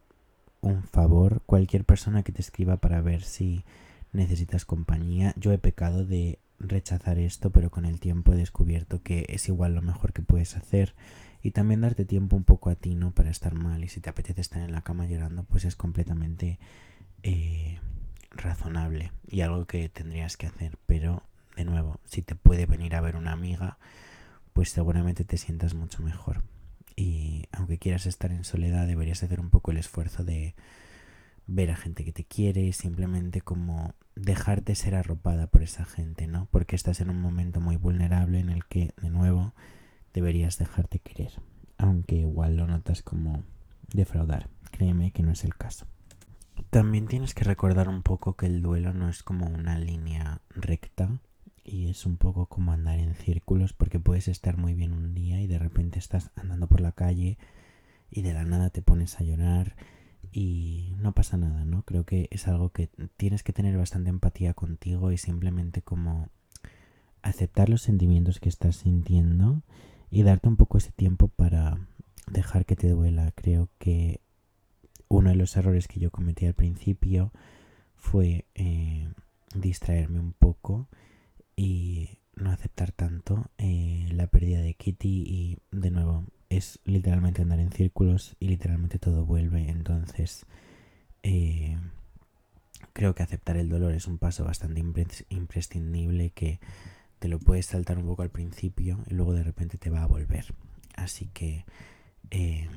[0.60, 1.42] un favor.
[1.46, 3.64] Cualquier persona que te escriba para ver si
[4.12, 5.34] necesitas compañía.
[5.36, 9.74] Yo he pecado de rechazar esto, pero con el tiempo he descubierto que es igual
[9.74, 10.94] lo mejor que puedes hacer
[11.42, 13.12] y también darte tiempo un poco a ti, ¿no?
[13.12, 16.58] Para estar mal y si te apetece estar en la cama llorando, pues es completamente
[17.22, 17.78] eh,
[18.30, 20.78] razonable y algo que tendrías que hacer.
[20.86, 21.22] Pero,
[21.56, 23.78] de nuevo, si te puede venir a ver una amiga,
[24.56, 26.42] pues seguramente te sientas mucho mejor.
[26.96, 30.54] Y aunque quieras estar en soledad, deberías hacer un poco el esfuerzo de
[31.46, 36.26] ver a gente que te quiere y simplemente como dejarte ser arropada por esa gente,
[36.26, 36.48] ¿no?
[36.50, 39.52] Porque estás en un momento muy vulnerable en el que, de nuevo,
[40.14, 41.32] deberías dejarte querer,
[41.76, 43.44] aunque igual lo notas como
[43.92, 44.48] defraudar.
[44.70, 45.84] Créeme que no es el caso.
[46.70, 51.10] También tienes que recordar un poco que el duelo no es como una línea recta
[51.66, 55.40] y es un poco como andar en círculos porque puedes estar muy bien un día
[55.40, 57.38] y de repente estás andando por la calle
[58.10, 59.76] y de la nada te pones a llorar
[60.32, 61.82] y no pasa nada, ¿no?
[61.82, 66.28] Creo que es algo que tienes que tener bastante empatía contigo y simplemente como
[67.22, 69.62] aceptar los sentimientos que estás sintiendo
[70.10, 71.78] y darte un poco ese tiempo para
[72.30, 73.32] dejar que te duela.
[73.34, 74.20] Creo que
[75.08, 77.32] uno de los errores que yo cometí al principio
[77.94, 79.08] fue eh,
[79.54, 80.88] distraerme un poco
[81.56, 87.58] y no aceptar tanto eh, la pérdida de Kitty y de nuevo es literalmente andar
[87.58, 90.46] en círculos y literalmente todo vuelve entonces
[91.22, 91.76] eh,
[92.92, 94.82] creo que aceptar el dolor es un paso bastante
[95.28, 96.60] imprescindible que
[97.18, 100.06] te lo puedes saltar un poco al principio y luego de repente te va a
[100.06, 100.54] volver.
[100.94, 101.64] Así que
[102.30, 102.70] em,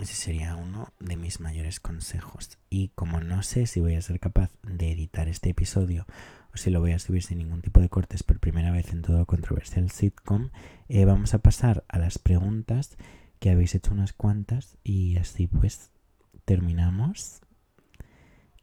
[0.00, 2.58] ese sería uno de mis mayores consejos.
[2.68, 6.06] Y como no sé si voy a ser capaz de editar este episodio
[6.54, 9.02] o si lo voy a subir sin ningún tipo de cortes por primera vez en
[9.02, 10.50] todo controversial sitcom,
[10.88, 12.96] eh, vamos a pasar a las preguntas
[13.38, 15.90] que habéis hecho unas cuantas y así pues
[16.44, 17.40] terminamos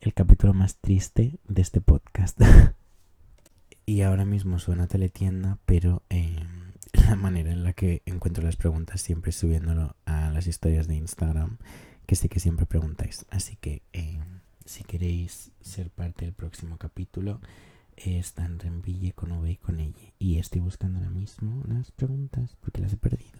[0.02, 2.39] el capítulo más triste de este podcast.
[3.86, 6.36] y ahora mismo suena teletienda, pero eh,
[6.93, 11.58] la manera en la que encuentro las preguntas siempre subiéndolo a las historias de Instagram,
[12.06, 13.26] que sí que siempre preguntáis.
[13.30, 14.19] Así que eh,
[14.65, 17.41] si queréis ser parte del próximo capítulo,
[17.97, 20.13] está en Renville con V y con ella.
[20.19, 23.39] Y estoy buscando ahora mismo las preguntas porque las he perdido.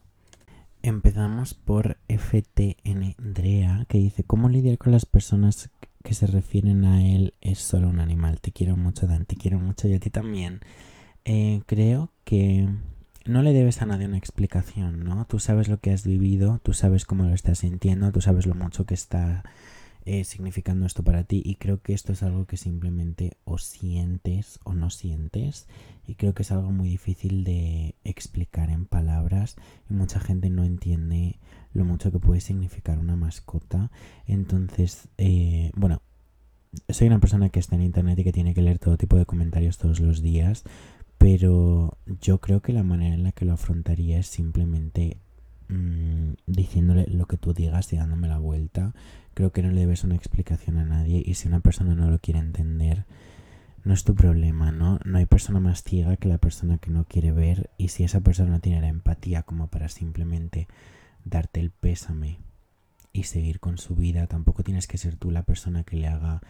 [0.82, 5.70] Empezamos por FTN Drea, que dice, ¿cómo lidiar con las personas
[6.04, 8.40] que se refieren a él es solo un animal?
[8.42, 10.62] Te quiero mucho, Dan, te quiero mucho y a ti también.
[11.26, 12.70] Eh, creo que
[13.26, 15.26] no le debes a nadie una explicación, ¿no?
[15.26, 18.56] Tú sabes lo que has vivido, tú sabes cómo lo estás sintiendo, tú sabes lo
[18.56, 19.44] mucho que está
[20.08, 21.42] eh, significando esto para ti.
[21.44, 25.68] Y creo que esto es algo que simplemente o sientes o no sientes.
[26.08, 29.58] Y creo que es algo muy difícil de explicar en palabras.
[29.90, 31.40] Y mucha gente no entiende
[31.74, 33.92] lo mucho que puede significar una mascota.
[34.26, 36.02] Entonces eh, bueno
[36.90, 39.26] soy una persona que está en internet y que tiene que leer todo tipo de
[39.26, 40.64] comentarios todos los días.
[41.18, 45.18] Pero yo creo que la manera en la que lo afrontaría es simplemente
[45.70, 48.94] mmm, diciéndole lo que tú digas y dándome la vuelta
[49.38, 52.18] Creo que no le debes una explicación a nadie y si una persona no lo
[52.18, 53.06] quiere entender,
[53.84, 54.98] no es tu problema, ¿no?
[55.06, 58.22] No hay persona más ciega que la persona que no quiere ver y si esa
[58.22, 60.68] persona no tiene la empatía como para simplemente
[61.24, 62.40] darte el pésame
[63.14, 66.42] y seguir con su vida, tampoco tienes que ser tú la persona que le haga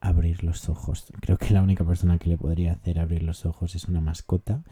[0.00, 1.12] abrir los ojos.
[1.20, 4.62] Creo que la única persona que le podría hacer abrir los ojos es una mascota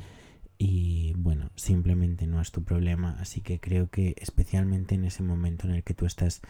[0.58, 5.66] y bueno, simplemente no es tu problema, así que creo que especialmente en ese momento
[5.66, 6.42] en el que tú estás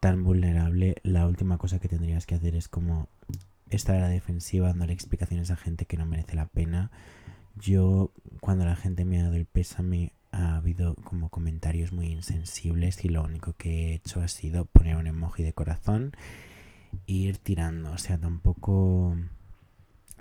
[0.00, 3.08] tan vulnerable, la última cosa que tendrías que hacer es como
[3.70, 6.90] estar a la defensiva, dándole explicaciones a gente que no merece la pena.
[7.56, 13.04] Yo, cuando la gente me ha dado el pésame, ha habido como comentarios muy insensibles
[13.04, 16.12] y lo único que he hecho ha sido poner un emoji de corazón
[17.06, 17.92] e ir tirando.
[17.92, 19.16] O sea, tampoco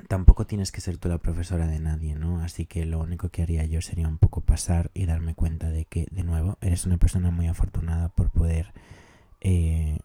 [0.08, 2.42] tampoco tienes que ser tú la profesora de nadie, ¿no?
[2.42, 5.86] Así que lo único que haría yo sería un poco pasar y darme cuenta de
[5.86, 8.74] que, de nuevo, eres una persona muy afortunada por poder
[9.42, 10.00] eh,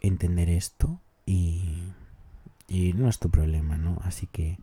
[0.00, 1.92] entender esto y,
[2.68, 3.98] y, no es tu problema, ¿no?
[4.02, 4.58] Así que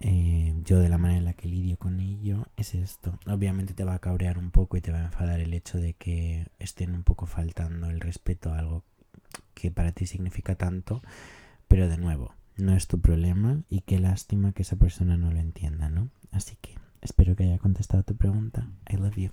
[0.00, 3.18] eh, yo de la manera en la que lidio con ello es esto.
[3.26, 5.94] Obviamente te va a cabrear un poco y te va a enfadar el hecho de
[5.94, 8.84] que estén un poco faltando el respeto a algo
[9.54, 11.02] que para ti significa tanto,
[11.68, 15.38] pero de nuevo, no es tu problema y qué lástima que esa persona no lo
[15.38, 16.08] entienda, ¿no?
[16.30, 18.68] Así que espero que haya contestado tu pregunta.
[18.88, 19.30] I love you.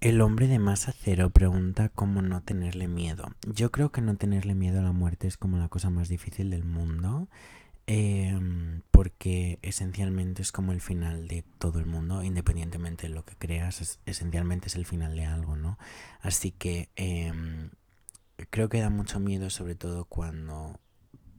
[0.00, 3.34] El hombre de masa cero pregunta cómo no tenerle miedo.
[3.46, 6.50] Yo creo que no tenerle miedo a la muerte es como la cosa más difícil
[6.50, 7.28] del mundo.
[7.92, 13.34] Em, porque esencialmente es como el final de todo el mundo, independientemente de lo que
[13.34, 15.76] creas, esencialmente es el final de algo, ¿no?
[16.20, 17.70] Así que em,
[18.50, 20.78] creo que da mucho miedo, sobre todo cuando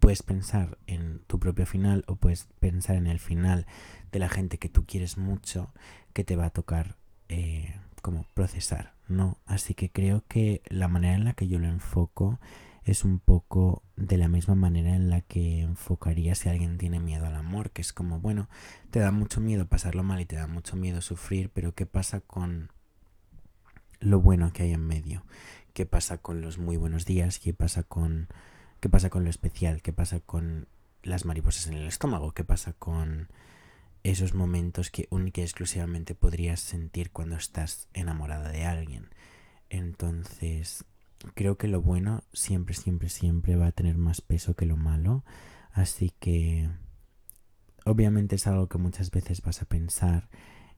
[0.02, 3.68] puedes pensar en tu propio final o puedes pensar en el final
[4.12, 5.72] de la gente que tú quieres mucho,
[6.12, 6.98] que te va a tocar
[7.30, 9.38] eh, como procesar, ¿no?
[9.46, 12.40] Así que creo que la manera en la que yo lo enfoco
[12.84, 17.28] es un poco de la misma manera en la que enfocaría si alguien tiene miedo
[17.28, 18.50] al amor, que es como, bueno,
[18.90, 22.22] te da mucho miedo pasarlo mal y te da mucho miedo sufrir, pero ¿qué pasa
[22.22, 22.72] con
[24.00, 25.24] lo bueno que hay en medio?
[25.76, 27.38] ¿Qué pasa con los muy buenos días?
[27.38, 28.30] ¿Qué pasa con
[28.82, 29.82] qué pasa con lo especial?
[29.82, 30.67] ¿Qué pasa con
[31.02, 32.34] las mariposas en el estómago?
[32.34, 33.30] ¿Qué pasa con
[34.04, 39.10] esos momentos que única y exclusivamente podrías sentir cuando estás enamorada de alguien.
[39.70, 40.86] Entonces,
[41.36, 45.24] creo que lo bueno siempre, siempre, siempre va a tener más peso que lo malo.
[45.72, 46.70] Así que,
[47.86, 50.30] obviamente es algo que muchas veces vas a pensar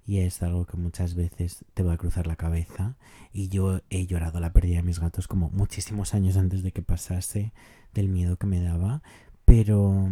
[0.06, 2.98] y es algo que muchas veces te va a cruzar la cabeza.
[3.32, 6.82] Y yo he llorado la pérdida de mis gatos como muchísimos años antes de que
[6.82, 7.54] pasase
[7.94, 9.02] del miedo que me daba.
[9.46, 10.10] Pero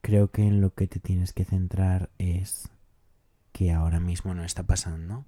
[0.00, 2.68] creo que en lo que te tienes que centrar es
[3.52, 5.24] que ahora mismo no está pasando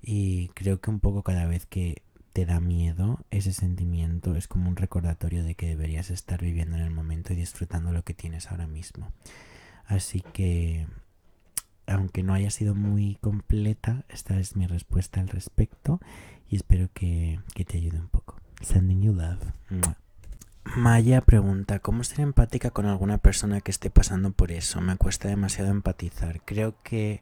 [0.00, 4.68] y creo que un poco cada vez que te da miedo, ese sentimiento es como
[4.68, 8.50] un recordatorio de que deberías estar viviendo en el momento y disfrutando lo que tienes
[8.50, 9.12] ahora mismo.
[9.84, 10.86] Así que,
[11.86, 16.00] aunque no haya sido muy completa, esta es mi respuesta al respecto
[16.48, 18.36] y espero que, que te ayude un poco.
[18.60, 19.40] Sending you love.
[20.64, 24.80] Maya pregunta, ¿cómo ser empática con alguna persona que esté pasando por eso?
[24.80, 26.40] Me cuesta demasiado empatizar.
[26.44, 27.20] Creo que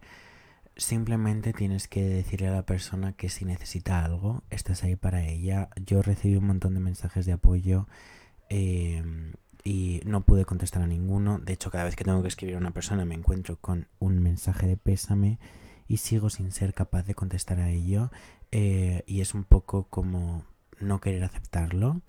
[0.76, 5.70] simplemente tienes que decirle a la persona que si necesita algo, estás ahí para ella.
[5.84, 7.88] Yo recibí un montón de mensajes de apoyo
[8.48, 9.32] em,
[9.64, 11.38] y no pude contestar a ninguno.
[11.38, 14.18] De hecho, cada vez que tengo que escribir a una persona me encuentro con un
[14.22, 15.38] mensaje de pésame
[15.88, 18.10] y sigo sin ser capaz de contestar a ello.
[18.52, 20.44] Eh, y es un poco como
[20.80, 22.00] no querer aceptarlo.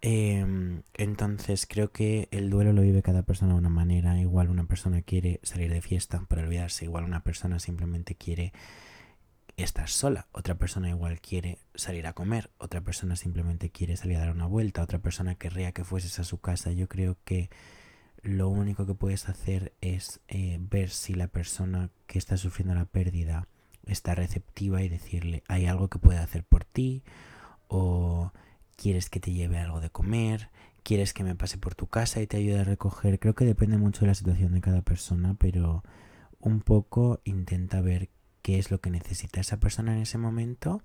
[0.00, 4.20] Em, entonces creo que el duelo lo vive cada persona de una manera.
[4.20, 8.52] Igual una persona quiere salir de fiesta para olvidarse, igual una persona simplemente quiere
[9.64, 14.20] estar sola, otra persona igual quiere salir a comer, otra persona simplemente quiere salir a
[14.20, 16.70] dar una vuelta, otra persona querría que fueses a su casa.
[16.72, 17.50] Yo creo que
[18.22, 22.84] lo único que puedes hacer es eh, ver si la persona que está sufriendo la
[22.84, 23.48] pérdida
[23.84, 27.02] está receptiva y decirle hay algo que puede hacer por ti
[27.68, 28.32] o
[28.76, 30.50] quieres que te lleve algo de comer,
[30.82, 33.18] quieres que me pase por tu casa y te ayude a recoger.
[33.18, 35.82] Creo que depende mucho de la situación de cada persona, pero
[36.38, 38.10] un poco intenta ver
[38.48, 40.80] qué es lo que necesita esa persona en ese momento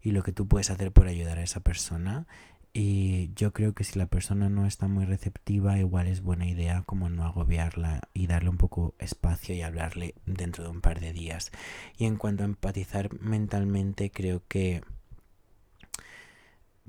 [0.00, 2.26] y lo que tú puedes hacer por ayudar a esa persona.
[2.72, 6.84] Y yo creo que si la persona no está muy receptiva, igual es buena idea
[6.86, 11.12] como no agobiarla y darle un poco espacio y hablarle dentro de un par de
[11.12, 11.52] días.
[11.98, 14.80] Y en cuanto a empatizar mentalmente, creo que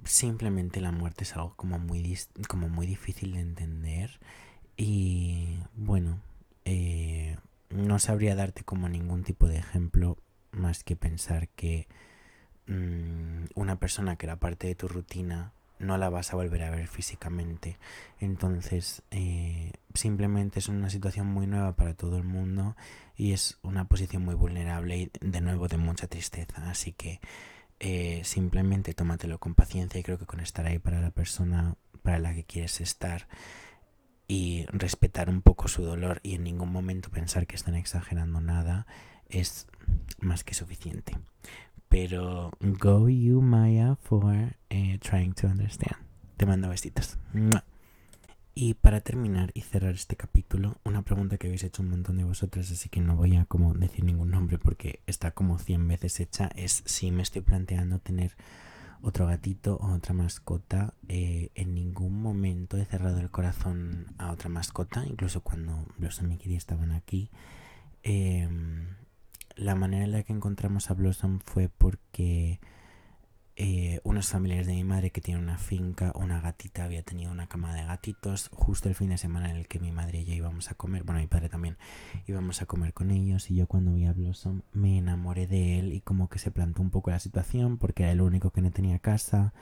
[0.05, 2.17] simplemente la muerte es algo como muy,
[2.47, 4.21] como muy difícil de entender
[4.77, 6.21] y bueno,
[6.63, 7.35] eh,
[7.73, 10.17] no sabría darte como ningún tipo de ejemplo
[10.51, 11.87] más que pensar que
[12.67, 16.69] mm, una persona que era parte de tu rutina no la vas a volver a
[16.69, 17.77] ver físicamente.
[18.19, 22.75] Entonces, eh, simplemente es una situación muy nueva para todo el mundo
[23.15, 26.69] y es una posición muy vulnerable y de nuevo de mucha tristeza.
[26.69, 27.19] Así que
[27.79, 32.19] eh, simplemente tómatelo con paciencia y creo que con estar ahí para la persona para
[32.19, 33.27] la que quieres estar
[34.33, 38.87] y respetar un poco su dolor y en ningún momento pensar que están exagerando nada
[39.29, 39.67] es
[40.21, 41.15] más que suficiente.
[41.87, 45.97] Pero go you Maya for eh, trying to understand.
[46.35, 47.19] Te mando besitos.
[48.55, 52.23] Y para terminar y cerrar este capítulo, una pregunta que habéis hecho un montón de
[52.23, 56.19] vosotras, así que no voy a como decir ningún nombre porque está como 100 veces
[56.19, 58.35] hecha, es si me estoy planteando tener
[59.03, 60.93] otro gatito o otra mascota.
[61.09, 66.37] Eh, en ningún momento he cerrado el corazón a otra mascota, incluso cuando Blossom y
[66.37, 67.29] Kitty estaban aquí.
[68.01, 68.95] Em,
[69.55, 72.59] la manera en la que encontramos a Blossom fue porque
[73.55, 77.47] eh, unos familiares de mi madre que tienen una finca, una gatita había tenido una
[77.47, 80.33] cama de gatitos justo el fin de semana en el que mi madre y yo
[80.33, 81.77] íbamos a comer, bueno mi padre también
[82.27, 85.93] íbamos a comer con ellos y yo cuando vi a Blossom me enamoré de él
[85.93, 88.71] y como que se plantó un poco la situación porque era el único que no
[88.71, 89.53] tenía casa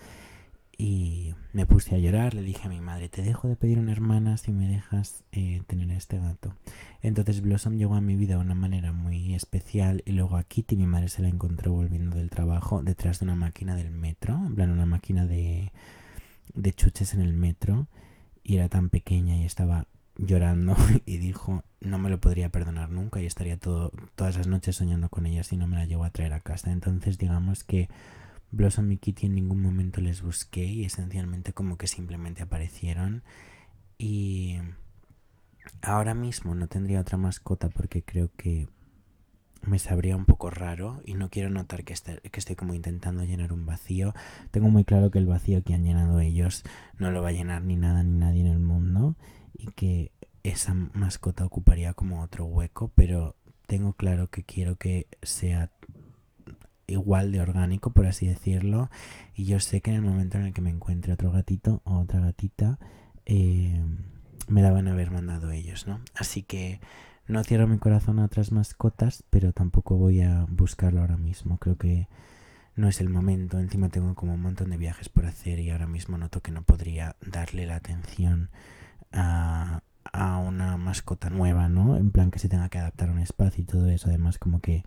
[0.82, 3.92] y me puse a llorar, le dije a mi madre, te dejo de pedir una
[3.92, 6.56] hermana si me dejas eh, tener a este gato.
[7.04, 10.76] Entonces Blossom llegó a mi vida de una manera muy especial y luego a Kitty
[10.76, 14.56] mi madre se la encontró volviendo del trabajo detrás de una máquina del metro, en
[14.56, 15.72] plan una máquina de,
[16.56, 17.86] de chuches en el metro
[18.44, 19.86] y era tan pequeña y estaba
[20.18, 20.76] llorando
[21.06, 25.10] y dijo no me lo podría perdonar nunca y estaría todo, todas las noches soñando
[25.10, 26.72] con ella si no me la llevo a traer a casa.
[26.72, 27.88] Entonces digamos que
[28.52, 33.24] Blossom y Kitty en ningún momento les busqué y esencialmente como que simplemente aparecieron.
[33.97, 34.58] Y
[35.82, 38.68] ahora mismo no tendría otra mascota porque creo que
[39.64, 43.54] me sabría un poco raro y no quiero notar que, que estoy como intentando llenar
[43.54, 44.14] un vacío.
[44.49, 46.64] Tengo muy claro que el vacío que han llenado ellos
[46.97, 49.16] no lo va a llenar ni nada ni nadie en el mundo
[49.54, 50.12] y que
[50.43, 53.36] esa mascota ocuparía como otro hueco, pero
[53.68, 55.70] tengo claro que quiero que sea
[56.92, 58.89] igual de orgánico, por así decirlo.
[59.36, 62.00] Y yo sé que en el momento en el que me encuentre otro gatito o
[62.00, 62.80] otra gatita,
[63.26, 63.82] eh,
[64.48, 66.02] me la van a haber mandado ellos, ¿no?
[66.16, 66.80] Así que
[67.28, 71.58] no cierro mi corazón a otras mascotas, pero tampoco voy a buscarlo ahora mismo.
[71.58, 72.08] Creo que
[72.76, 73.60] no es el momento.
[73.60, 76.64] Encima tengo como un montón de viajes por hacer y ahora mismo noto que no
[76.64, 78.50] podría darle la atención
[79.12, 79.82] a,
[80.12, 81.98] a una mascota nueva, ¿no?
[81.98, 84.10] En plan que se tenga que adaptar a un espacio y todo eso.
[84.10, 84.84] Además, como que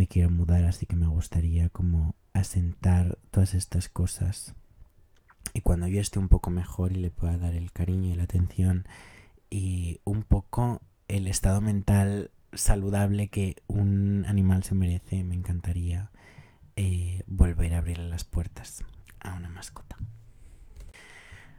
[0.00, 4.54] me quiero mudar, así que me gustaría como asentar todas estas cosas.
[5.52, 8.22] Y cuando yo esté un poco mejor y le pueda dar el cariño y la
[8.22, 8.88] atención
[9.50, 16.10] y un poco el estado mental saludable que un animal se merece, me encantaría
[16.76, 18.82] eh, volver a abrirle las puertas
[19.20, 19.98] a una mascota.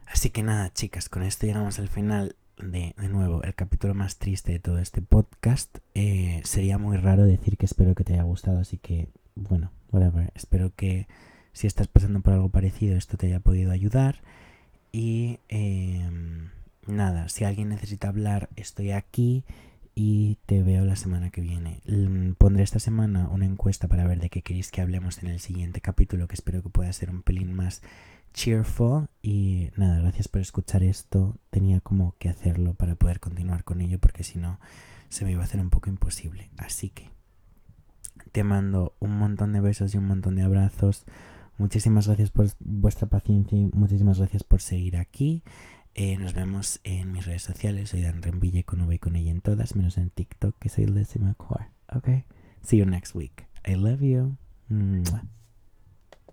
[0.08, 4.18] Así que nada, chicas, con esto llegamos al final de, de nuevo, el capítulo más
[4.18, 5.78] triste de todo este podcast.
[5.94, 10.32] Eh, sería muy raro decir que espero que te haya gustado, así que, bueno, whatever.
[10.34, 11.06] Espero que
[11.52, 14.20] si estás pasando por algo parecido, esto te haya podido ayudar.
[14.92, 16.50] Y em,
[16.86, 19.44] nada, si alguien necesita hablar, estoy aquí
[19.94, 21.80] y te veo la semana que viene.
[22.38, 25.80] Pondré esta semana una encuesta para ver de qué queréis que hablemos en el siguiente
[25.80, 27.82] capítulo, que espero que pueda ser un pelín más
[28.32, 31.36] cheerful y nada, gracias por escuchar esto.
[31.50, 34.58] Tenía como que hacerlo para poder continuar con ello porque si no
[35.08, 36.50] se me iba a hacer un poco imposible.
[36.56, 37.10] Así que
[38.32, 41.04] te mando un montón de besos y un montón de abrazos.
[41.58, 45.42] Muchísimas gracias por vuestra paciencia y muchísimas gracias por seguir aquí.
[45.94, 47.90] Eh, nos vemos en mis redes sociales.
[47.90, 50.86] Soy Dan Renville con V y con ella en todas, menos en TikTok, que soy
[50.86, 51.66] Lizzie McCoy.
[51.94, 52.08] Ok.
[52.62, 53.46] See you next week.
[53.66, 54.36] I love you.